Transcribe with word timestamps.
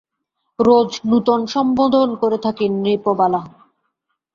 রোজ 0.59 0.89
নূতন 1.05 1.41
সম্বোধন 1.45 2.09
করে 2.15 2.37
থাকি– 2.37 2.75
নৃপবালা। 2.75 3.41